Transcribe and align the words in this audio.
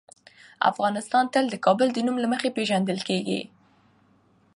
افغانستان 0.71 1.23
تل 1.33 1.45
د 1.49 1.55
کابل 1.65 1.87
د 1.93 1.97
نوم 2.07 2.17
له 2.23 2.27
مخې 2.33 2.49
پېژندل 2.57 2.99
کېږي. 3.07 3.41